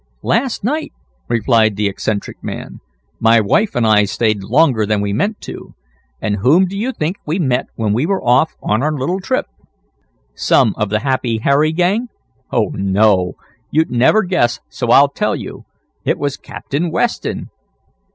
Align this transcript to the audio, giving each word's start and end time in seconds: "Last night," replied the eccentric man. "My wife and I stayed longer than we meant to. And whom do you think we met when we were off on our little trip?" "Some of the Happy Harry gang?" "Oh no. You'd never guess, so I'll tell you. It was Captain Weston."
"Last 0.23 0.63
night," 0.63 0.93
replied 1.29 1.75
the 1.75 1.87
eccentric 1.87 2.43
man. 2.43 2.79
"My 3.19 3.39
wife 3.39 3.75
and 3.75 3.85
I 3.85 4.05
stayed 4.05 4.41
longer 4.41 4.83
than 4.83 4.99
we 4.99 5.13
meant 5.13 5.39
to. 5.41 5.75
And 6.19 6.37
whom 6.37 6.65
do 6.65 6.75
you 6.75 6.91
think 6.91 7.17
we 7.23 7.37
met 7.37 7.67
when 7.75 7.93
we 7.93 8.07
were 8.07 8.23
off 8.23 8.55
on 8.63 8.81
our 8.81 8.91
little 8.91 9.19
trip?" 9.19 9.45
"Some 10.33 10.73
of 10.75 10.89
the 10.89 11.01
Happy 11.01 11.37
Harry 11.43 11.71
gang?" 11.71 12.07
"Oh 12.51 12.71
no. 12.73 13.33
You'd 13.69 13.91
never 13.91 14.23
guess, 14.23 14.59
so 14.69 14.87
I'll 14.89 15.07
tell 15.09 15.35
you. 15.35 15.65
It 16.03 16.17
was 16.17 16.35
Captain 16.35 16.89
Weston." 16.89 17.51